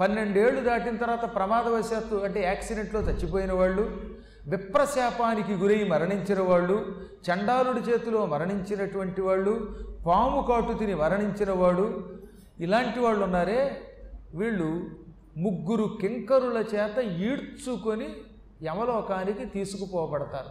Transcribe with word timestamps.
పన్నెండేళ్ళు 0.00 0.60
దాటిన 0.60 0.96
తర్వాత 0.96 1.34
ప్రమాదవశాత్తు 1.34 2.16
అంటే 2.16 2.40
యాక్సిడెంట్లో 2.42 3.00
చచ్చిపోయిన 3.00 3.52
వాళ్ళు 3.52 3.84
విప్రశాపానికి 4.48 5.54
గురై 5.54 5.84
మరణించిన 5.84 6.40
వాళ్ళు 6.40 6.76
చండాలుడి 7.26 7.80
చేతిలో 7.80 8.26
మరణించినటువంటి 8.26 9.20
వాళ్ళు 9.20 9.52
పాము 10.06 10.40
కాటు 10.48 10.72
తిని 10.72 10.94
మరణించిన 10.94 11.50
వాడు 11.50 11.86
ఇలాంటి 12.60 13.00
వాళ్ళు 13.00 13.24
ఉన్నారే 13.24 13.60
వీళ్ళు 14.34 14.68
ముగ్గురు 15.36 15.86
కింకరుల 16.00 16.58
చేత 16.74 16.98
ఈడ్చుకొని 16.98 18.08
యమలోకానికి 18.62 19.44
తీసుకుపోబడతారు. 19.46 20.50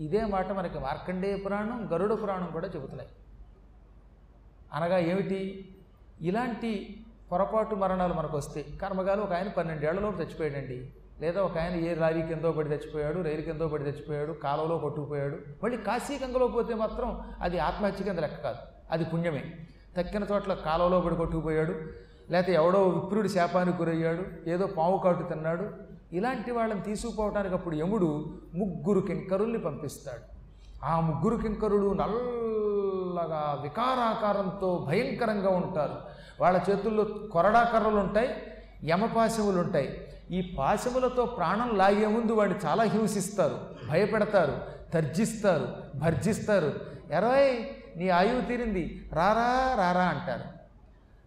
ఇదే 0.00 0.22
మాట 0.24 0.48
మనకి 0.52 0.78
మార్కండేయ 0.78 1.36
పురాణం 1.36 1.88
గరుడ 1.92 2.12
పురాణం 2.22 2.48
కూడా 2.52 2.68
చెబుతున్నాయి. 2.68 3.10
అనగా 4.74 4.98
ఏమిటి? 4.98 5.40
ఇలాంటి 6.20 6.72
పొరపాటు 7.34 7.74
మరణాలు 7.74 8.14
మనకు 8.14 8.36
వస్తాయి 8.36 8.78
కర్మగాలు 8.82 9.22
ఒక 9.22 9.32
ఆయన 9.32 9.48
పన్నెండేళ్ళలోపు 9.48 10.18
చచ్చిపోయాడండి. 10.18 10.90
లేదా 11.20 11.42
ఒక 11.42 11.58
ఆయన 11.58 11.72
ఏ 11.72 11.94
లారీ 11.94 12.22
కిందో 12.22 12.52
పడి 12.52 12.68
చచ్చిపోయాడు 12.68 13.20
రైలు 13.22 13.42
కిందో 13.42 13.68
పడి 13.68 13.82
చచ్చిపోయాడు 13.82 14.32
కాలువలో 14.32 14.78
కొట్టుకుపోయాడు. 14.78 15.36
మళ్ళీ 15.62 15.78
కాశీ 15.78 16.24
గంగలో 16.24 16.46
పోతే 16.46 16.74
మాత్రం 16.74 17.20
అది 17.40 17.58
ఆత్మహత్య 17.58 18.04
కింద 18.04 18.18
లెక్క 18.18 18.42
కాదు. 18.42 18.58
అది 18.90 19.04
పుణ్యమే. 19.04 19.44
తక్కిన 19.98 20.26
చోట్ల 20.32 20.54
కాలువలో 20.54 21.00
పడి 21.00 21.16
కొట్టుకుపోయాడు 21.16 21.74
లేకపోతే 22.30 22.54
ఎవడో 22.54 22.88
విప్రుడి 22.88 23.28
శాపానికి 23.28 23.78
గురయ్యాడు 23.78 24.50
ఏదో 24.50 24.66
పావు 24.66 24.98
కాటు 24.98 25.22
తిన్నాడు. 25.22 25.70
ఇలాంటి 26.12 26.50
వాళ్ళని 26.50 26.82
తీసుకుపోవడానికి 26.82 27.54
అప్పుడు 27.54 27.74
యముడు 27.74 28.38
ముగ్గురు 28.54 29.00
కింకరుల్ని 29.00 29.58
పంపిస్తాడు. 29.58 30.33
ఆ 30.84 31.00
ముగ్గురు 31.00 31.42
కింకరులు 31.42 31.92
నల్లగా 31.92 33.58
వికారాకారంతో 33.62 34.86
భయంకరంగా 34.88 35.50
ఉంటారు. 35.50 35.94
వాళ్ళ 36.40 36.60
చేతుల్లో 36.70 37.04
కొరడాకర్రలు 37.04 37.96
ఉంటాయి 37.96 38.28
యమపాశములు 38.84 39.60
ఉంటాయి. 39.60 40.08
ఈ 40.30 40.56
పాశములతో 40.58 41.26
ప్రాణం 41.26 41.76
లాగే 41.76 42.06
ముందు 42.06 42.32
వాడిని 42.32 42.58
చాలా 42.66 42.84
హింసిస్తారు 42.84 43.58
భయపెడతారు 43.90 44.56
తర్జిస్తారు 44.94 45.68
భర్జిస్తారు. 45.94 46.72
ఎరవై 47.10 47.70
నీ 47.96 48.08
ఆయువు 48.08 48.40
తీరింది. 48.40 49.10
రారా 49.12 49.74
రారా 49.78 50.04
అంటారు. 50.04 50.53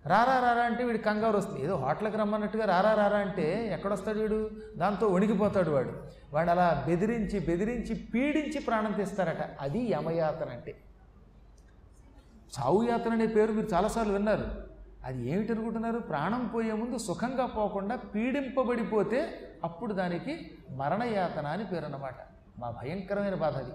రారా 0.08 0.40
రారా 0.40 0.64
అంటే 0.64 0.84
వీడు 0.84 0.98
కంగారు 0.98 1.38
వస్తుంది. 1.38 1.64
ఏదో 1.64 1.76
హోటల్కి 1.76 2.18
రమ్మన్నట్టుగా 2.18 2.66
రారా 2.66 2.94
రారా 2.94 3.18
అంటే 3.18 3.74
ఎక్కడొస్తాడు 3.74 4.20
వీడు? 4.20 4.50
దాంతో 4.78 5.08
వణికిపోతాడు 5.08 5.72
వాడు. 5.72 5.94
వాడు 6.34 6.50
అలా 6.50 6.84
బెదిరించి 6.88 7.40
బెదిరించి 7.40 7.96
పీడించి 7.96 8.60
ప్రాణం 8.60 8.92
తీస్తారట. 8.92 9.62
అది 9.62 9.92
యమయాతన 9.92 10.50
అంటే. 10.50 10.76
చావు 12.60 12.84
యాతన 12.84 13.12
అనే 13.12 13.28
పేరు 13.28 13.52
మీరు 13.52 13.68
చాలాసార్లు 13.74 14.14
విన్నారు. 14.14 14.68
అది 15.06 15.30
ఏమిటి 15.30 15.52
అనుకుంటున్నారు 15.52 16.00
ప్రాణం 16.00 16.48
పోయే 16.48 16.72
ముందు 16.72 16.98
సుఖంగా 16.98 17.46
పోకుండా 17.46 17.96
పీడింపబడిపోతే 17.96 19.40
అప్పుడు 19.64 19.94
దానికి 19.94 20.52
మరణయాతన 20.76 21.48
అని 21.48 21.66
పేరు 21.66 21.86
అన్నమాట 21.86 22.16
మా 22.60 22.70
భయంకరమైన 22.70 23.36
బాధ 23.36 23.58
అది. 23.58 23.72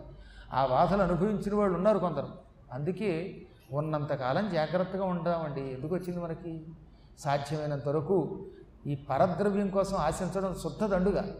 ఆ 0.52 0.66
బాధలు 0.66 1.02
అనుభవించిన 1.02 1.54
వాళ్ళు 1.54 1.76
ఉన్నారు 1.76 1.98
కొందరు. 1.98 2.28
అందుకే 2.72 3.41
ఉన్నంతకాలం 3.72 4.50
జాగ్రత్తగా 4.50 5.04
ఉంటామండి. 5.04 5.60
ఎందుకు 5.60 5.94
వచ్చింది 5.94 6.20
మనకి? 6.20 6.64
సాధ్యమైనంత 7.18 7.88
వరకు 7.88 8.46
ఈ 8.86 8.94
పరద్రవ్యం 8.94 9.68
కోసం 9.68 9.96
ఆశించడం 9.96 10.54
శుద్ధ 10.54 10.84
దండుగా. 10.84 11.34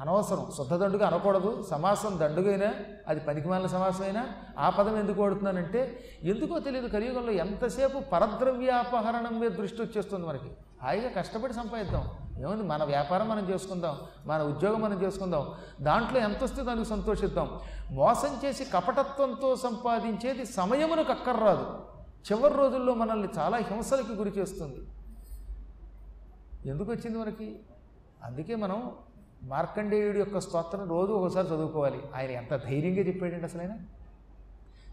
అనవసరం. 0.00 0.50
శుద్ధ 0.56 0.74
దండుగా 0.74 1.06
అనకూడదు. 1.06 1.66
సమాసం 1.70 2.18
దండుగైనా 2.18 2.74
అది 3.08 3.20
పనికిమాలిన 3.20 3.66
సమాసమైనా 3.66 4.28
ఆ 4.58 4.70
పదం 4.70 4.98
ఎందుకు 4.98 5.22
వాడుతున్నానంటే 5.22 6.04
ఎందుకో 6.22 6.58
తెలియదు 6.58 6.88
కలియుగంలో 6.88 7.32
ఎంతసేపు 7.32 7.98
పరద్రవ్యాపహరణం 7.98 9.40
మీద 9.40 9.50
దృష్టి 9.50 9.82
వచ్చేస్తుంది 9.82 10.26
మనకి. 10.26 10.50
హాయిగా 10.82 11.10
కష్టపడి 11.10 11.52
సంపాదిద్దాం. 11.52 12.27
ఏమండి 12.38 12.62
మన 12.62 12.84
వ్యాపారం 12.84 13.28
మనం 13.28 13.50
చేసుకుందాం 13.50 13.96
మన 14.26 14.42
ఉద్యోగం 14.42 14.80
మనం 14.82 15.02
చేసుకుందాం 15.02 15.52
దాంట్లో 15.80 16.20
ఎంత 16.20 16.42
వస్తే 16.42 16.62
దానికి 16.62 16.88
సంతోషిద్దాం. 16.88 17.60
మోసం 17.90 18.40
చేసి 18.44 18.64
కపటత్వంతో 18.64 19.56
సంపాదించేది 19.56 20.44
సమయమునకు 20.46 21.12
అక్కర్రాదు. 21.12 21.78
చివరి 22.32 22.54
రోజుల్లో 22.54 22.94
మనల్ని 22.94 23.28
చాలా 23.38 23.56
హింసలకి 23.58 24.12
గురి 24.12 24.30
చేస్తుంది. 24.30 24.86
ఎందుకు 26.66 26.90
వచ్చింది 26.92 27.18
మనకి? 27.18 27.60
అందుకే 28.24 28.54
మనం 28.54 28.92
మార్కండేయుడి 29.42 30.18
యొక్క 30.18 30.40
స్తోత్రం 30.40 30.88
రోజు 30.88 31.12
ఒకసారి 31.12 31.46
చదువుకోవాలి. 31.46 32.02
ఆయన 32.16 32.30
ఎంత 32.30 32.56
ధైర్యంగా 32.56 32.98
చెప్పాడండి 32.98 33.44
అసలు 33.44 33.60
ఆయన 33.60 33.72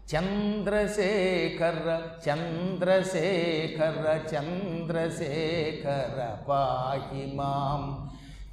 चन्द्रशेखर 0.08 1.78
चन्द्रशेखर 2.24 4.04
चन्द्रशेखर 4.30 6.18
पाहि 6.48 7.24
मां। 7.34 7.80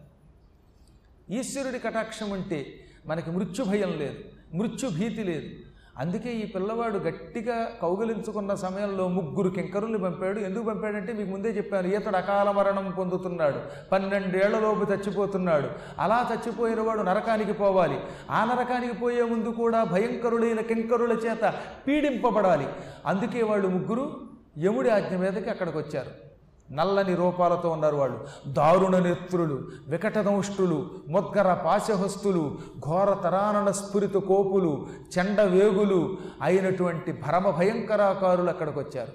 ఈశ్వరుడి 1.33 1.79
కటాక్షం 1.79 2.29
ఉంటే 2.29 2.85
మనకి 3.05 3.31
మృత్యు 3.31 3.65
భయం 3.65 3.91
లేదు 3.91 4.15
మృత్యు 4.53 4.89
భీతి 4.89 5.23
లేదు. 5.23 5.68
అందుకే 5.99 6.31
ఈ 6.31 6.45
పిల్లవాడు 6.45 6.97
గట్టిగా 6.97 7.67
కౌగిలించుకున్న 7.81 8.55
సమయంలో 8.55 9.07
ముగ్గురు 9.07 9.49
కింకరుల్ని 9.49 9.97
పంపాడు. 9.97 10.39
ఎందుకు 10.39 10.63
పంపాడంటే 10.63 11.13
మీకు 11.13 11.29
ముందే 11.29 11.49
చెప్పాను 11.49 11.87
ఈతడు 11.87 12.17
అకాల 12.17 12.51
మరణం 12.51 12.91
పొందుతున్నాడు 12.91 13.59
పన్నెండేళ్ళలోపు 13.91 14.91
చచ్చిపోతున్నాడు. 14.91 15.69
అలా 15.99 16.29
చచ్చిపోయిన 16.31 16.81
వాడు 16.81 17.01
నరకానికి 17.01 17.53
పోవాలి. 17.53 17.99
ఆ 18.31 18.45
నరకానికి 18.45 18.93
పోయే 18.93 19.21
ముందు 19.23 19.49
కూడా 19.49 19.83
భయంకరుడైన 19.83 20.61
కింకరుల 20.61 21.11
చేత 21.11 21.53
పీడింపబడాలి. 21.87 22.67
అందుకే 23.05 23.43
వాళ్ళు 23.43 23.67
ముగ్గురు 23.67 24.11
యముడి 24.57 24.89
ఆజ్ఞ 24.89 25.15
మీదకి 25.15 25.49
అక్కడికి 25.49 25.77
వచ్చారు. 25.77 26.28
నల్లని 26.71 27.15
రూపాలతో 27.15 27.69
ఉన్నారు 27.69 27.95
వాళ్ళు. 27.95 28.27
దారుణ 28.47 28.99
నేత్రులు 28.99 29.63
వికటదంష్టులు 29.87 30.89
ముద్గర 31.09 31.53
పాశహస్తులు 31.53 32.57
ఘోర 32.85 33.13
తరానన 33.13 33.71
స్ఫురిత 33.71 34.13
కోపులు 34.13 34.87
చెండ 35.17 35.41
వేగులు 35.41 36.17
అయినటువంటి 36.41 37.11
భరమ 37.11 37.49
భయంకరాకారులు 37.49 38.49
అక్కడికి 38.49 38.79
వచ్చారు. 38.79 39.11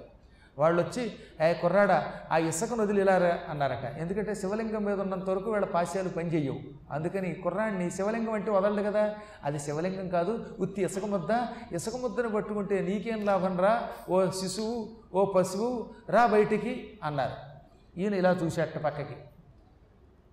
వాళ్ళు 0.59 0.81
వచ్చి 0.81 1.11
ఏ 1.41 1.53
కుర్రాడా 1.53 2.05
ఆ 2.31 2.37
ఇసుకను 2.37 2.83
వదిలిలారా? 2.83 3.37
అన్నారట. 3.49 3.97
ఎందుకంటే 3.97 4.35
శివలింగం 4.35 4.83
మీద 4.83 4.99
ఉన్నంత 4.99 5.29
వరకు 5.29 5.51
వీళ్ళ 5.51 5.65
పాశ్యాలు 5.65 6.09
పనిచేయవు. 6.09 6.57
అందుకని 6.91 7.31
ఈ 7.31 7.33
కుర్రాడిని 7.33 7.91
శివలింగం 7.91 8.33
అంటే 8.33 8.51
వదలడు 8.51 8.83
కదా. 8.83 9.15
అది 9.43 9.59
శివలింగం 9.59 10.09
కాదు. 10.09 10.39
ఉత్తి 10.59 10.83
ఇసుక 10.83 11.05
ముద్ద. 11.05 11.47
ఇసుక 11.75 11.95
ముద్దను 11.95 12.29
పట్టుకుంటే 12.29 12.81
నీకేం 12.81 13.25
లాభం 13.25 13.59
రా? 13.59 13.81
ఓ 14.09 14.25
శిశువు 14.25 14.87
ఓ 15.13 15.25
పశువు 15.25 15.85
రా 16.09 16.25
బయటికి 16.25 16.99
అన్నారు. 17.03 17.44
ఈయన 17.97 18.13
ఇలా 18.13 18.31
చూశాట 18.31 18.77
పక్కకి. 18.77 19.15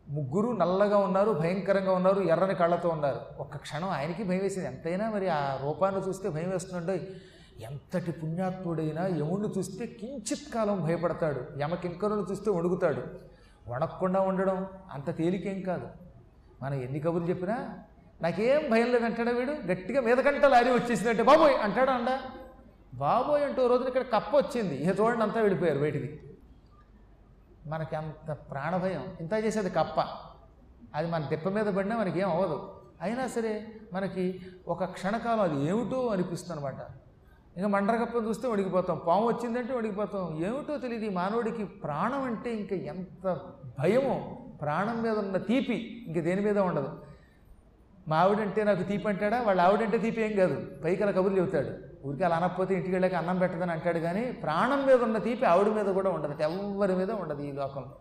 ముగ్గురు 0.08 0.52
నల్లగా 0.52 0.98
ఉన్నారు 0.98 1.30
భయంకరంగా 1.30 1.92
ఉన్నారు 1.92 2.20
ఎర్రని 2.20 2.54
కళ్ళతో 2.54 2.88
ఉన్నారు. 2.88 3.20
ఒక్క 3.38 3.56
క్షణం 3.56 3.88
ఆయనకి 3.88 4.24
భయం 4.24 4.42
వేసింది. 4.42 4.68
ఎంతైనా 4.68 5.10
మరి 5.10 5.28
ఆ 5.28 5.58
రూపాన్ని 5.62 6.00
చూస్తే 6.08 6.28
భయం 6.28 6.50
వేస్తుండే 6.50 7.10
ఎంతటి 7.60 8.12
పుణ్యాత్ముడైనా 8.12 9.06
యముడిని 9.06 9.48
చూస్తే 9.58 9.86
కించిత్ 9.86 10.54
కాలం 10.54 10.82
భయపడతాడు. 10.82 11.60
యమకింకరుని 11.60 12.30
చూస్తే 12.30 12.50
వణుకుతాడు. 12.50 13.02
వణక్కుండా 13.68 14.20
ఉండడం 14.20 14.66
అంత 14.92 15.16
తేలికేం 15.16 15.60
కాదు. 15.60 15.88
మనం 16.62 16.82
ఎన్ని 16.82 17.00
కబుర్లు 17.00 17.28
చెప్పినా 17.28 17.78
నాకేం 18.22 18.70
భయం 18.70 18.92
లేదంటాడా 18.92 19.32
వీడు? 19.32 19.52
గట్టిగా 19.52 20.00
మీదకంట 20.00 20.44
లారీ 20.44 20.70
వచ్చేసిందంటే 20.70 21.22
బాబోయ్ 21.22 21.54
అంటాడా 21.54 21.92
అండ? 21.92 22.20
బాబోయ్ 22.94 23.42
అంటూ 23.42 23.64
ఓ 23.64 23.66
రోజున 23.66 23.86
ఇక్కడ 23.86 24.02
కప్ప 24.02 24.36
వచ్చింది 24.36 24.74
ఇక 24.74 25.00
చూడండి 25.00 25.22
అంతా 25.22 25.40
వెళ్ళిపోయారు 25.40 25.78
బయటికి. 25.78 26.20
మనకి 27.66 27.96
అంత 27.96 28.32
ప్రాణభయం? 28.32 29.04
ఇంత 29.20 29.32
చేసేది 29.32 29.70
కప్ప. 29.70 30.04
అది 30.94 31.10
మన 31.10 31.26
దెప్ప 31.26 31.48
మీద 31.48 31.66
పడినా 31.66 31.96
మనకి 31.96 32.20
ఏం 32.20 32.30
అవ్వదు. 32.30 32.74
అయినా 33.02 33.26
సరే 33.26 33.66
మనకి 33.92 34.40
ఒక 34.68 34.84
క్షణకాలం 34.84 35.40
అది 35.40 35.64
ఏమిటో 35.64 36.06
అనిపిస్తుంది 36.06 36.60
అనమాట 36.60 36.74
ఇంకా 37.56 37.68
మండరకప్పని 37.68 38.28
చూస్తే 38.28 38.48
వణికిపోతాం. 38.48 39.00
పాము 39.06 39.26
వచ్చిందంటే 39.26 39.74
వణికిపోతాం. 39.74 40.44
ఏమిటో 40.46 40.78
తెలియదు 40.78 41.14
మానవుడికి 41.14 41.64
ప్రాణం 41.64 42.22
అంటే 42.22 42.54
ఇంకా 42.54 42.76
ఎంత 42.76 43.40
భయమో. 43.80 44.38
ప్రాణం 44.62 45.02
మీద 45.02 45.18
ఉన్న 45.18 45.36
తీపి 45.36 46.04
ఇంక 46.06 46.24
దేని 46.24 46.40
మీద 46.40 46.58
ఉండదు. 46.58 47.02
మా 48.08 48.16
ఆవిడంటే 48.16 48.64
నాకు 48.64 48.82
తీపి 48.82 49.08
అంటాడా? 49.08 49.42
వాళ్ళ 49.42 49.60
ఆవిడంటే 49.60 49.98
తీపి 49.98 50.22
ఏం 50.22 50.36
కాదు. 50.36 50.66
పైకి 50.84 51.02
అలా 51.02 51.12
కబుర్లు 51.12 51.38
చెబుతాడు. 51.38 51.91
ఊరికి 52.06 52.24
అలా 52.24 52.36
అనకపోతే 52.36 52.74
ఇంటికి 52.74 52.92
వెళ్ళాక 52.92 53.14
అన్నం 53.14 53.38
పెట్టదని 53.38 53.72
అంటాడు 53.72 53.98
కానీ 53.98 54.32
ప్రాణం 54.32 54.86
మీద 54.86 55.02
ఉన్న 55.02 55.18
తీపి 55.18 55.44
ఆవిడ 55.44 55.68
మీద 55.68 55.94
కూడా 55.94 56.10
ఉండదు 56.10 56.42
ఎవరి 56.42 56.94
మీద 56.94 57.10
ఉండదు 57.10 57.42
ఈ 57.42 57.52
లోకంలో. 57.52 57.94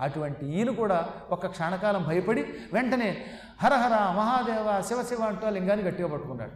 అటువంటి 0.00 0.46
ఈయన 0.46 0.70
కూడా 0.70 1.08
ఒక 1.30 1.46
క్షణకాలం 1.46 2.02
భయపడి 2.02 2.42
వెంటనే 2.72 3.26
హరహర 3.62 3.94
మహాదేవ 4.18 4.80
శివశివ 4.80 5.22
అంటూ 5.22 5.46
ఆ 5.46 5.50
లింగాన్ని 5.50 5.86
గట్టిగా 5.86 6.08
పట్టుకున్నాడు. 6.08 6.52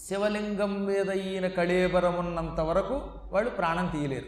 శివలింగం 0.00 0.86
మీద 0.86 1.10
ఈయన 1.10 1.46
కళేబరం 1.48 2.14
ఉన్నంత 2.14 2.60
వరకు 2.60 3.02
వాళ్ళు 3.32 3.50
ప్రాణం 3.50 3.86
తీయలేరు. 3.86 4.26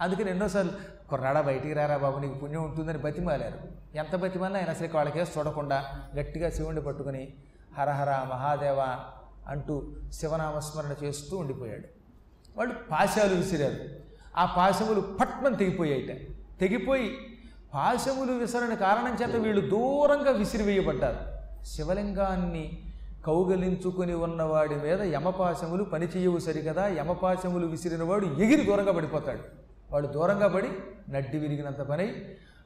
అందుకని 0.00 0.30
ఎన్నోసార్లు 0.30 0.72
కుర్రాడా 1.08 1.40
బయటికి 1.40 1.74
రారా 1.74 1.96
బాబు 1.96 2.18
నీకు 2.18 2.34
పుణ్యం 2.34 2.62
ఉంటుందని 2.62 2.98
బతిమాలారు. 2.98 3.58
ఎంత 3.98 4.16
బతిమాలినా 4.16 4.58
ఆయన 4.58 4.70
అసలు 4.70 4.88
వాళ్ళకేసి 4.94 5.38
చూడకుండా 5.38 5.84
గట్టిగా 6.16 6.50
శివుణ్ణి 6.50 6.82
పట్టుకుని 6.82 7.32
హరహర 7.78 8.10
మహాదేవ 8.32 8.80
అంటూ 9.48 9.82
శివనామస్మరణ 10.12 11.06
చేస్తూ 11.06 11.36
ఉండిపోయాడు. 11.36 11.84
వాళ్ళు 12.56 12.74
పాశాలు 12.90 13.34
విసిరారు. 13.34 13.74
ఆ 14.36 14.54
పాశములు 14.56 15.00
పట్మని 15.00 15.56
తెగిపోయాయిట. 15.56 16.10
తెగిపోయి 16.60 17.16
పాశములు 17.74 18.32
విసరణ 18.32 18.74
కారణం 18.74 19.16
చేత 19.22 19.36
వీళ్ళు 19.36 19.70
దూరంగా 19.70 20.30
విసిరివేయబడ్డారు. 20.30 21.34
శివలింగాన్ని 21.64 22.82
కౌగలించుకుని 23.26 24.14
ఉన్నవాడి 24.14 24.74
మీద 24.74 25.02
యమపాశములు 25.02 25.84
పనిచేయవు 25.84 26.38
సరికదా 26.38 26.86
యమపాశములు 26.86 27.66
విసిరినవాడు 27.66 28.26
ఎగిరి 28.26 28.64
దూరంగా 28.64 28.92
పడిపోతాడు. 28.92 29.40
వాడు 29.90 30.06
దూరంగా 30.06 30.48
పడి 30.48 30.68
నడ్డి 31.12 31.38
విరిగినంత 31.38 31.80
పని. 31.80 32.14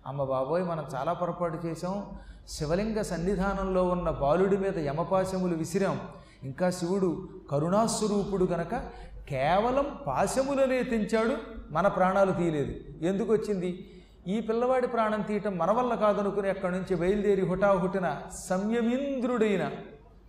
అమ్మ 0.07 0.25
బాబోయ్ 0.25 0.65
మనం 0.65 0.87
చాలా 0.95 1.13
పొరపాటు 1.13 1.67
చేశాం. 1.67 2.05
శివలింగ 2.49 3.01
సన్నిధానంలో 3.01 3.85
ఉన్న 3.85 4.11
బాలుడి 4.11 4.57
మీద 4.57 4.79
యమపాశములు 4.79 5.57
విసిరాం. 5.57 6.01
ఇంకా 6.45 6.71
శివుడు 6.71 7.29
కరుణాస్వరూపుడు 7.51 8.45
గనక 8.45 8.75
కేవలం 9.29 9.97
పాశములనే 10.07 10.83
తెంచాడు 10.83 11.37
మన 11.71 11.89
ప్రాణాలు 11.89 12.33
తీయలేదు. 12.33 13.07
ఎందుకు 13.07 13.33
వచ్చింది? 13.33 13.91
ఈ 14.27 14.41
పిల్లవాడి 14.41 14.87
ప్రాణం 14.87 15.23
తీయటం 15.23 15.59
మన 15.59 15.71
వల్ల 15.71 15.95
కాదనుకుని 15.95 16.49
అక్కడి 16.49 16.73
నుంచి 16.73 16.97
బయలుదేరి 16.97 17.43
హుటాహుటిన 17.43 18.21
సంయమీంద్రుడైన 18.49 19.71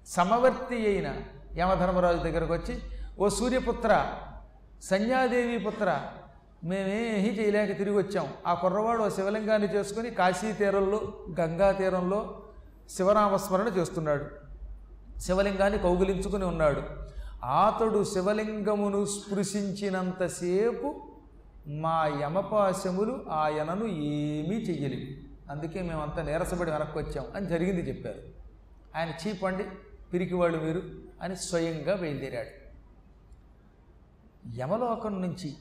సమవర్తి 0.07 0.75
అయిన 0.75 1.13
యమధర్మరాజు 1.57 2.17
దగ్గరకు 2.17 2.53
వచ్చి 2.53 2.81
ఓ 3.19 3.27
సూర్యపుత్ర 3.27 4.13
సంధ్యాదేవి 4.83 5.59
పుత్ర 5.59 6.01
మేమేమీ 6.63 7.29
చేయలేక 7.29 7.77
తిరిగి 7.77 7.97
వచ్చాం. 7.97 8.27
ఆ 8.47 8.53
కుర్రవాడు 8.53 9.03
ఓ 9.03 9.09
శివలింగాన్ని 9.09 9.73
చేసుకుని 9.73 10.09
కాశీ 10.09 10.51
తీరంలో 10.51 11.13
గంగా 11.39 11.71
తీరంలో 11.71 12.41
శివనామస్మరణ 12.89 13.67
చేస్తున్నాడు. 13.67 14.25
శివలింగాన్ని 15.19 15.79
కౌగిలించుకుని 15.79 16.45
ఉన్నాడు. 16.45 16.83
అతడు 17.45 18.03
శివలింగమును 18.03 19.05
స్పృశించినంతసేపు 19.05 21.01
మా 21.67 22.19
యమపాశములు 22.21 23.25
ఆయనను 23.29 23.85
ఏమీ 23.85 24.55
చెయ్యలేవు 24.55 25.29
అందుకే 25.51 25.81
మేమంతా 25.81 26.23
నీరసపడి 26.23 26.71
వెనక్కి 26.71 26.99
వచ్చాం 26.99 27.25
అని 27.35 27.45
జరిగింది 27.45 27.81
చెప్పారు. 27.81 28.19
ఆయన 28.97 29.13
చీపండి 29.27 29.65
పిరికివాళ్ళు 30.13 30.57
మీరు 30.57 30.81
అని 31.21 31.35
స్వయంగా 31.35 31.95
బయలుదేరాడు. 31.95 32.69
యమలోకం 34.59 35.21
నుంచి 35.21 35.53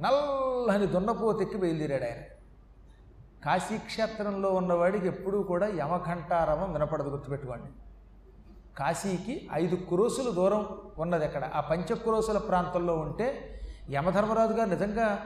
నల్లని 0.00 0.86
దున్నపోతెక్కి 0.86 1.56
బయలుదేరాడు 1.56 2.04
ఆయన. 2.04 2.22
కాశీక్షేత్రంలో 3.44 4.50
ఉన్నవాడికి 4.50 5.06
ఎప్పుడూ 5.06 5.42
కూడా 5.42 5.68
యమఘంటారవం 5.68 6.72
వినపడదు 6.72 7.08
గుర్తుపెట్టుకోండి. 7.08 7.83
కాశీకి 8.78 9.48
ఐదు 9.52 9.76
క్రోసులు 9.76 10.30
దూరం 10.30 10.66
ఉన్నది 10.98 11.24
అక్కడ. 11.24 11.44
ఆ 11.54 11.60
పంచక్రోసుల 11.60 12.38
ప్రాంతంలో 12.38 12.96
ఉంటే 12.96 13.60
యమధర్మరాజు 13.90 14.52
గారు 14.52 14.68
నిజంగా 14.68 15.20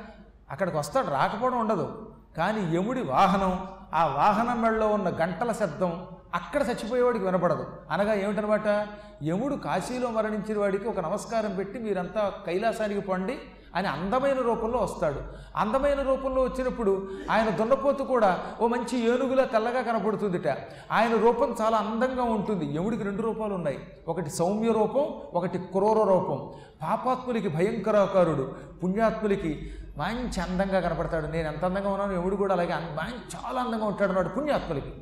అక్కడికి 0.51 0.77
వస్తాడు 0.77 1.07
రాకపోవడం 1.07 1.59
ఉండదు. 1.59 2.13
కానీ 2.37 2.77
యముడి 2.77 3.03
వాహనం 3.03 3.67
ఆ 3.95 4.07
వాహనం 4.07 4.63
మెడలో 4.63 4.89
ఉన్న 4.89 5.09
గంటల 5.09 5.53
శబ్దం 5.53 6.07
అక్కడ 6.35 6.63
చచ్చిపోయేవాడికి 6.63 7.25
వినపడదు. 7.25 7.67
అనగా 7.91 8.15
ఏమిటనమాట? 8.15 8.87
యముడు 9.25 9.55
కాశీలో 9.55 10.11
మరణించిన 10.11 10.59
వాడికి 10.59 10.89
ఒక 10.89 11.01
నమస్కారం 11.01 11.57
పెట్టి 11.57 11.79
మీరంతా 11.79 12.33
కైలాసానికి 12.47 13.01
పండి 13.01 13.39
ఆయన 13.77 13.87
అందమైన 13.87 14.41
రూపంలో 14.41 14.79
వస్తాడు. 14.79 15.21
అందమైన 15.57 16.03
రూపంలో 16.03 16.43
వచ్చినప్పుడు 16.43 17.09
ఆయన 17.31 17.51
దున్నపోతు 17.51 18.03
కూడా 18.03 18.39
ఓ 18.61 18.67
మంచి 18.67 19.09
ఏనుగులా 19.09 19.45
తెల్లగా 19.45 19.83
కనపడుతుందిట. 19.83 20.49
ఆయన 20.93 21.17
రూపం 21.17 21.57
చాలా 21.63 21.79
అందంగా 21.79 22.23
ఉంటుంది. 22.23 22.77
యముడికి 22.77 23.03
రెండు 23.03 23.23
రూపాలు 23.23 23.55
ఉన్నాయి? 23.55 23.79
ఒకటి 24.09 24.31
సౌమ్య 24.31 24.73
రూపం 24.73 25.15
ఒకటి 25.35 25.59
క్రూర 25.59 26.09
రూపం. 26.09 26.51
పాపాత్ములకి 26.83 27.49
భయంకరాకారుడు 27.49 28.55
పుణ్యాత్ములకి 28.83 29.71
మంచి 29.97 30.41
అందంగా 30.41 30.81
కనపడతాడు. 30.81 31.27
నేను 31.27 31.49
ఎంత 31.49 31.65
అందంగా 31.65 31.91
ఉన్నాను 31.91 32.13
యముడు 32.13 32.37
కూడా 32.37 32.55
అలాగే 32.55 32.75
మంచి 32.75 33.45
చాలా 33.45 33.61
అందంగా 33.61 33.85
ఉంటాడు 33.85 34.09
అన్నాడు 34.09 34.29
పుణ్యాత్ములకి. 34.29 34.93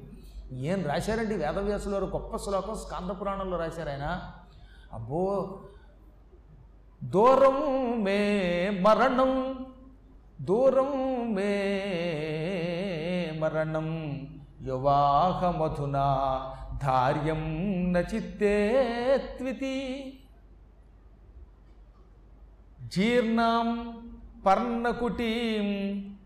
ఏం 0.53 0.85
రాశారండి? 0.85 1.35
వేదవ్యాసులు 1.35 1.97
గొప్ప 1.97 2.37
శ్లోకం 2.37 2.75
స్కాంద 2.75 3.11
పురాణంలో 3.11 3.59
రాశారు 3.59 3.89
ఆయన. 3.89 4.21
అబ్బో 4.93 5.59
దూరం 7.11 7.59
మే 8.05 8.71
మరణం 8.71 9.67
దూరం 10.41 11.35
మే 11.35 11.53
మరణం. 13.39 13.89
యువాహమధునా 14.67 16.07
ధార్యం 16.83 17.43
నచిత్తే 17.93 18.55
త్వితి. 19.39 19.77
జీర్ణాం 22.83 23.69
పర్ణకుటీం 24.47 25.69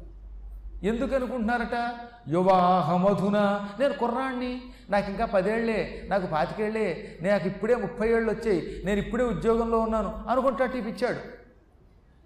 ఎందుకు 0.83 1.15
అనుకుంటున్నారట? 1.15 1.99
యువాహమధున 2.29 3.67
నేను 3.79 3.93
కుర్రాణ్ణి 3.93 4.61
నాకు 4.89 5.09
ఇంకా 5.09 5.25
పదేళ్ళే 5.25 6.07
నాకు 6.09 6.27
పాతికేళ్ళే 6.27 7.17
నాకు 7.21 7.47
ఇప్పుడే 7.47 7.75
ముప్పై 7.75 8.09
ఏళ్ళు 8.09 8.31
వచ్చాయి 8.31 8.81
నేను 8.85 8.99
ఇప్పుడే 8.99 9.23
ఉద్యోగంలో 9.23 9.79
ఉన్నాను 9.79 10.25
అనుకుంటా 10.27 10.65
ఇచ్చాడు. 10.65 11.19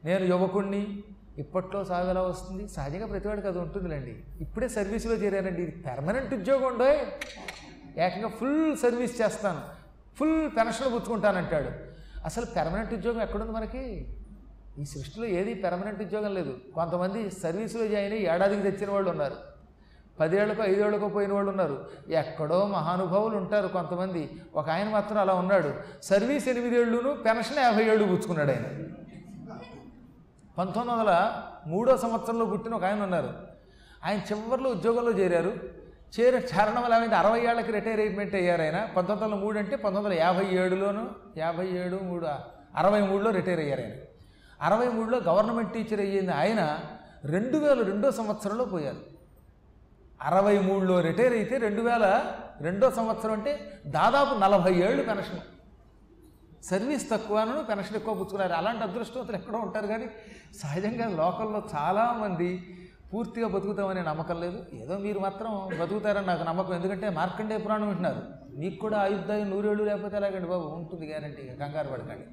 నేను 0.05 0.23
యువకుణ్ణి 0.25 1.03
ఇప్పట్లో 1.37 1.85
సాగు 1.85 2.09
ఎలా 2.09 2.21
వస్తుంది? 2.21 2.67
సహజంగా 2.67 3.05
ప్రతివాడికి 3.05 3.47
అది 3.47 3.59
ఉంటుందిలేండి. 3.59 4.23
ఇప్పుడే 4.39 4.67
సర్వీసులో 4.67 5.13
చేరానండి. 5.13 5.61
ఇది 5.61 5.71
పెర్మనెంట్ 5.71 6.33
ఉద్యోగం 6.33 6.63
ఉండే 6.63 7.19
ఏకంగా 7.97 8.27
ఫుల్ 8.27 8.77
సర్వీస్ 8.77 9.21
చేస్తాను. 9.21 9.61
ఫుల్ 10.17 10.49
పెన్షన్ 10.49 10.93
పుచ్చుకుంటానంటాడు. 10.93 11.69
అసలు 12.25 12.45
పెర్మనెంట్ 12.45 12.93
ఉద్యోగం 12.93 13.21
ఎక్కడుంది 13.21 13.51
మనకి? 13.51 14.07
ఈ 14.79 14.85
సృష్టిలో 14.85 15.25
ఏది 15.25 15.53
పెర్మనెంట్ 15.53 16.01
ఉద్యోగం 16.01 16.33
లేదు. 16.33 16.57
కొంతమంది 16.75 17.31
సర్వీసులో 17.31 17.87
జాయిన్ 17.87 18.13
అయ్యి 18.13 18.27
ఏడాదికి 18.27 18.61
తెచ్చిన 18.61 18.91
వాళ్ళు 18.91 19.09
ఉన్నారు. 19.09 19.35
పదేళ్ళకో 20.19 20.63
ఐదేళ్ళకో 20.63 21.07
పోయిన 21.07 21.33
వాళ్ళు 21.33 21.49
ఉన్నారు. 21.49 21.89
ఎక్కడో 22.09 22.67
మహానుభావులు 22.67 23.37
ఉంటారు 23.37 23.67
కొంతమంది. 23.67 24.29
ఒక 24.55 24.69
ఆయన 24.69 24.89
మాత్రం 24.89 25.17
అలా 25.17 25.33
ఉన్నాడు. 25.33 25.73
సర్వీస్ 26.03 26.47
ఎనిమిదేళ్ళును 26.47 27.13
పెన్షన్ 27.13 27.59
యాభై 27.59 27.83
ఏళ్ళు 27.83 28.07
పుచ్చుకున్నాడు 28.07 28.51
ఆయన. 28.51 28.63
పంతొమ్మిది 30.57 30.99
వందల 30.99 31.41
మూడో 31.67 31.97
సంవత్సరంలో 31.97 32.45
పుట్టిన 32.45 32.73
ఒక 32.73 32.85
ఆయన 32.85 33.03
ఉన్నారు. 33.03 33.33
ఆయన 34.05 34.17
చివరిలో 34.17 34.69
ఉద్యోగంలో 34.69 35.11
చేరారు. 35.11 35.53
చేర 36.19 36.35
చేరడం 36.35 36.81
వల్ల 36.81 36.95
ఏమైంది 36.95 37.15
అరవై 37.15 37.39
ఏళ్ళకి 37.39 37.71
రిటైర్మెంట్ 37.71 38.35
అయ్యారు 38.35 38.61
ఆయన. 38.61 38.85
పంతొమ్మిది 38.97 39.23
వందల 39.23 39.43
మూడు 39.43 39.59
అంటే 39.59 39.75
పంతొమ్మిది 39.75 40.05
వందల 40.05 40.19
యాభై 40.19 40.45
ఏడులోను 40.45 41.09
యాభై 41.37 41.67
ఏడు 41.67 41.99
మూడు 42.03 42.25
అరవై 42.75 43.01
మూడులో 43.01 43.31
రిటైర్ 43.31 43.59
అయ్యారు 43.59 43.81
ఆయన. 43.81 43.91
అరవై 44.61 44.87
మూడులో 44.87 45.17
గవర్నమెంట్ 45.17 45.73
టీచర్ 45.73 45.99
అయ్యింది 45.99 46.31
ఆయన. 46.31 46.79
రెండు 47.25 47.57
వేల 47.57 47.81
రెండో 47.81 48.11
సంవత్సరంలో 48.11 48.65
పోయారు. 48.65 48.97
అరవై 50.21 50.59
మూడులో 50.59 50.99
రిటైర్ 50.99 51.33
అయితే 51.33 51.57
రెండు 51.57 51.81
వేల 51.81 52.35
రెండో 52.61 52.91
సంవత్సరం 52.91 53.33
అంటే 53.33 53.81
దాదాపు 53.85 54.39
నలభై 54.39 54.73
ఏళ్ళు 54.73 55.03
పెన్షన్. 55.03 55.39
సర్వీస్ 56.63 57.09
తక్కువను 57.09 57.63
పెన్షన్ 57.63 57.95
ఎక్కువ 57.95 58.13
పుచ్చుకున్నారు. 58.13 58.53
అలాంటి 58.53 58.83
అదృష్టవంతులు 58.83 59.37
ఎక్కడో 59.37 59.57
ఉంటారు 59.57 59.87
కానీ 59.87 60.05
సహజంగా 60.55 61.09
లోకల్లో 61.09 61.63
చాలామంది 61.75 62.77
పూర్తిగా 63.13 63.47
బతుకుతామనే 63.47 64.01
నమ్మకం 64.01 64.41
లేదు. 64.41 64.65
ఏదో 64.73 64.97
మీరు 64.97 65.19
మాత్రం 65.19 65.69
బతుకుతారని 65.81 66.27
నాకు 66.27 66.43
నమ్మకం. 66.43 66.73
ఎందుకంటే 66.73 67.09
మార్కండే 67.09 67.57
పురాణం 67.57 67.87
వింటున్నారు. 67.87 68.21
మీకు 68.57 68.79
కూడా 68.79 68.97
ఆయుద్ధాయం 68.97 69.49
నూరేళ్ళు 69.49 69.83
లేకపోతే 69.83 70.15
ఎలాగండి 70.17 70.49
బాబు? 70.49 70.67
ఉంటుంది 70.67 71.07
గ్యారంటీగా 71.07 71.67
కంగారు 71.67 71.87
పడకండి. 71.87 72.25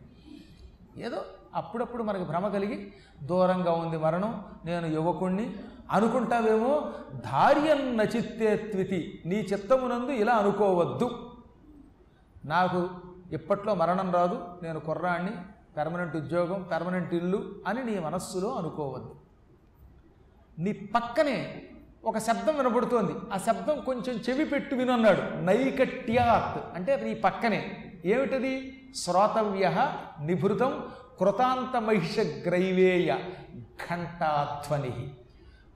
ఏదో 1.03 1.25
అప్పుడప్పుడు 1.55 2.03
మనకి 2.03 2.25
భ్రమ 2.25 2.49
కలిగి 2.49 2.93
దూరంగా 3.23 3.73
ఉంది 3.73 3.97
మరణం. 3.97 4.45
నేను 4.65 4.87
యువకుణ్ణి 4.87 5.57
అనుకుంటావేమో? 5.91 6.93
ధార్యం 7.15 7.97
నచిత్తే 7.97 8.57
త్వితి. 8.57 9.23
నీ 9.27 9.37
చిత్తమునందు 9.37 10.11
ఇలా 10.11 10.33
అనుకోవద్దు. 10.33 11.33
నాకు 12.45 12.89
ఇప్పట్లో 13.33 13.75
మరణం 13.75 14.13
రాదు 14.13 14.45
నేను 14.63 14.81
కుర్రాణ్ణి 14.81 15.33
పెర్మనెంట్ 15.77 16.17
ఉద్యోగం 16.17 16.63
పెర్మనెంట్ 16.63 17.15
ఇల్లు 17.15 17.55
అని 17.67 17.85
నీ 17.85 17.99
మనస్సులో 17.99 18.53
అనుకోవద్దు. 18.53 19.15
నీ 20.59 20.73
పక్కనే 20.73 21.63
ఒక 22.05 22.19
శబ్దం 22.19 22.57
వినబడుతోంది. 22.57 23.13
ఆ 23.35 23.39
శబ్దం 23.39 23.81
కొంచెం 23.81 24.21
చెవి 24.29 24.45
పెట్టు 24.45 24.75
వినన్నాడు 24.75 25.37
నైకట్యాత్ 25.37 26.77
అంటే 26.77 26.97
నీ 26.97 27.15
పక్కనే. 27.15 27.85
ఏమిటది? 28.05 28.83
శ్రోతవ్య 28.97 29.93
నిభృతం 30.23 30.85
కృతాంత 31.21 31.81
మహిష 31.81 32.19
గ్రైవేయ 32.19 33.15
ఘంటాధ్వని. 33.59 35.15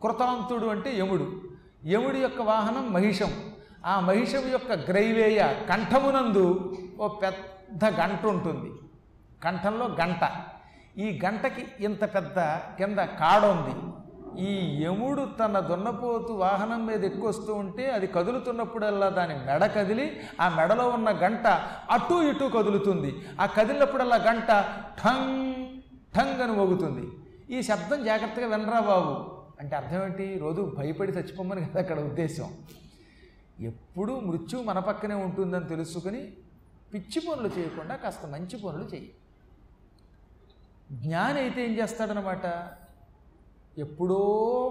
కృతాంతుడు 0.03 0.67
అంటే 0.67 0.99
యముడు. 0.99 1.41
యముడి 1.87 2.19
యొక్క 2.19 2.43
వాహనం 2.43 2.93
మహిషం. 2.93 3.52
ఆ 3.87 4.01
మహిషము 4.01 4.49
యొక్క 4.49 4.73
గ్రైవేయ 4.73 5.67
కంఠమునందు 5.69 6.77
ఓ 7.01 7.09
పెద్ద 7.09 7.85
గంట 7.85 8.27
ఉంటుంది. 8.27 8.71
కంఠంలో 9.45 9.87
గంట. 9.87 10.31
ఈ 10.99 11.21
గంటకి 11.25 11.67
ఇంత 11.81 12.15
పెద్ద 12.15 12.39
కింద 12.79 12.99
కాడ 12.99 13.45
ఉంది 13.45 13.75
ఈ 14.41 14.83
యముడు 14.85 15.29
తన 15.41 15.61
దున్నపోతు 15.61 16.33
వాహనం 16.33 16.87
మీద 16.87 17.05
ఎక్కువస్తూ 17.05 17.55
ఉంటే 17.55 17.91
అది 17.91 18.07
కదులుతున్నప్పుడల్లా 18.07 19.09
దాని 19.09 19.35
మెడ 19.35 19.67
కదిలి 19.67 20.21
ఆ 20.41 20.49
మెడలో 20.49 20.89
ఉన్న 20.89 21.11
గంట 21.11 21.47
అటు 21.91 22.15
ఇటు 22.15 22.45
కదులుతుంది. 22.45 23.15
ఆ 23.41 23.47
కదిలినప్పుడల్లా 23.47 24.17
గంట 24.17 24.49
ఠంగ్ 25.05 25.67
ఠంగ్ 26.17 26.41
అని 26.43 26.53
మోగుతుంది. 26.53 27.09
ఈ 27.59 27.63
శబ్దం 27.63 28.05
జాగ్రత్తగా 28.05 28.57
వినరా 28.57 28.81
బాబు. 28.81 29.43
అంటే 29.61 29.77
అర్థం 29.77 30.05
ఏంటి? 30.05 30.39
రోజు 30.39 30.75
భయపడి 30.79 31.13
చచ్చిపోమని 31.13 31.67
కదా 31.67 31.81
అక్కడ 31.81 32.01
ఉద్దేశం. 32.01 32.51
ఎప్పుడూ 33.69 34.15
మృత్యు 34.29 34.59
మన 34.69 34.79
పక్కనే 34.89 35.17
ఉంటుందని 35.27 35.67
తెలుసుకుని 35.69 36.23
పిచ్చి 36.93 37.21
పనులు 37.27 37.51
చేయకుండా 37.57 37.95
కాస్త 37.97 38.27
మంచి 38.27 38.57
పనులు 38.63 38.87
చేయి 38.93 39.11
జ్ఞాని 41.03 41.39
అయితే 41.41 41.61
ఏం 41.67 41.75
చేస్తాడనమాట 41.81 42.47
ఎప్పుడో 43.85 44.21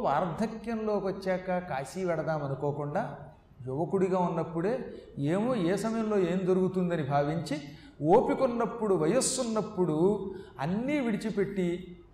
వార్ధక్యంలోకి 0.05 1.05
వచ్చాక 1.07 1.57
కాశీ 1.69 2.01
వెడదాం 2.09 2.41
అనుకోకుండా 2.47 3.03
యువకుడిగా 3.67 4.19
ఉన్నప్పుడే 4.29 4.73
ఏమో 5.33 5.51
ఏ 5.69 5.75
సమయంలో 5.75 6.17
ఏం 6.31 6.39
దొరుకుతుందని 6.49 7.05
భావించి 7.13 7.57
ఓపికన్నప్పుడు 8.15 8.93
వయస్సున్నప్పుడు 9.03 9.97
అన్నీ 10.65 10.97
విడిచిపెట్టి 11.07 11.67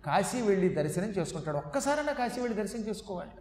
కాశీ 0.06 0.38
వెళ్ళి 0.48 0.68
దర్శనం 0.80 1.10
చేసుకుంటాడు. 1.18 1.58
ఒక్కసారైనా 1.64 2.12
కాశీ 2.12 2.38
వెళ్ళి 2.40 2.56
దర్శనం 2.62 2.82
చేసుకోవాలి. 2.88 3.32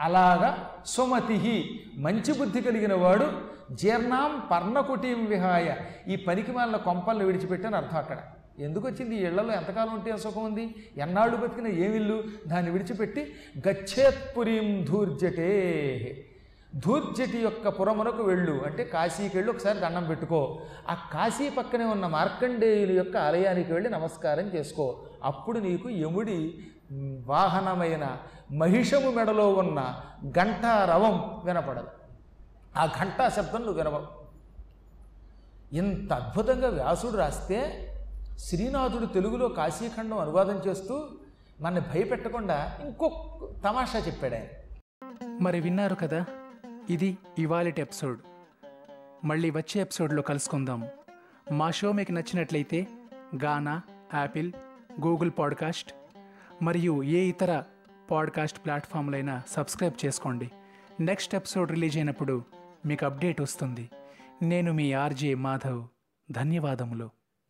అలాగా 0.00 0.70
సుమతి 0.86 1.80
మంచి 1.96 2.38
బుద్ధి 2.38 2.60
కలిగిన 2.60 2.94
వాడు 2.94 3.54
జీర్ణాం 3.72 4.42
పర్ణకుటీం 4.50 5.26
విహాయ. 5.26 5.74
ఈ 6.08 6.16
పనికి 6.16 6.52
మాలిన 6.52 6.76
కొంపలను 6.76 7.26
విడిచిపెట్టని 7.26 7.76
అర్థం 7.76 7.98
అక్కడ. 7.98 8.18
ఎందుకు 8.58 8.88
వచ్చింది 8.88 9.16
ఈ 9.16 9.18
ఇళ్ళలో 9.18 9.52
ఎంతకాలం 9.52 9.94
ఉంటే 9.94 10.16
సుఖం 10.16 10.44
ఉంది? 10.44 10.74
ఎన్నాళ్ళు 10.96 11.36
బతికిన 11.36 11.66
ఏమిల్లు 11.66 12.24
దాన్ని 12.46 12.70
విడిచిపెట్టి 12.70 13.34
గచ్చేత్పురీం 13.68 14.84
ధూర్జటే. 14.84 16.24
ధూర్జటి 16.74 17.38
యొక్క 17.38 17.68
పురమునకు 17.68 18.22
వెళ్ళు. 18.22 18.62
అంటే 18.66 18.84
కాశీకి 18.84 19.36
వెళ్ళి 19.36 19.52
ఒకసారి 19.52 19.78
దండం 19.78 20.04
పెట్టుకో. 20.04 20.60
ఆ 20.88 20.94
కాశీ 20.94 21.50
పక్కనే 21.50 21.84
ఉన్న 21.84 22.06
మార్కండేయుల 22.06 22.92
యొక్క 22.92 23.16
ఆలయానికి 23.16 23.72
వెళ్ళి 23.72 23.90
నమస్కారం 23.90 24.44
చేసుకో. 24.44 25.06
అప్పుడు 25.24 25.58
నీకు 25.58 25.90
యముడి 25.90 26.54
వాహనమైన 27.26 28.16
మహిషము 28.54 29.10
మెడలో 29.10 29.52
ఉన్న 29.52 30.00
ఘంటా 30.30 30.84
రవం 30.84 31.40
వినపడదు. 31.44 31.88
ఆ 32.76 32.86
ఘంటా 32.86 33.28
శబ్దం 33.28 33.58
నువ్వు 33.58 33.74
వినవవు 33.74 34.06
ఇంత 35.72 36.12
అద్భుతంగా 36.12 36.68
వ్యాసుడు 36.68 37.16
రాస్తే 37.16 37.90
శ్రీనాథుడు 38.38 39.06
తెలుగులో 39.06 39.48
కాశీఖండం 39.48 40.18
అనువాదం 40.18 40.56
చేస్తూ 40.56 41.08
మన 41.60 41.78
భయపెట్టకుండా 41.78 42.78
ఇంకో 42.80 43.08
తమాషా 43.64 43.98
చెప్పాడు 43.98 44.34
ఆయన. 44.34 44.46
మరి 45.40 45.60
విన్నారు 45.60 45.94
కదా 45.94 46.24
ఇది 46.90 47.18
ఇవాళటి 47.38 47.80
ఎపిసోడ్. 47.80 48.18
మళ్ళీ 49.24 49.50
వచ్చే 49.50 49.80
ఎపిసోడ్లో 49.80 50.22
కలుసుకుందాం. 50.22 50.88
మా 51.52 51.70
షో 51.70 51.92
మీకు 51.92 52.12
నచ్చినట్లయితే 52.12 52.86
గానా 53.44 53.82
యాపిల్ 54.14 54.52
గూగుల్ 55.06 55.30
పాడ్కాస్ట్ 55.38 55.94
మరియు 56.62 57.02
ఏ 57.02 57.18
ఇతర 57.18 57.62
పాడ్కాస్ట్ 58.10 58.64
ప్లాట్ఫామ్లైన 58.64 59.42
సబ్స్క్రైబ్ 59.48 60.06
చేసుకోండి. 60.06 60.50
నెక్స్ట్ 61.00 61.34
ఎపిసోడ్ 61.34 61.70
రిలీజ్ 61.70 61.96
అయినప్పుడు 61.96 62.44
మీకు 62.86 63.06
అప్డేట్ 63.06 63.40
వస్తుంది. 63.40 63.90
నేను 64.42 64.72
మీ 64.72 64.92
ఆర్జే 64.92 65.34
మాధవ్. 65.34 65.88
ధన్యవాదములు. 66.30 67.10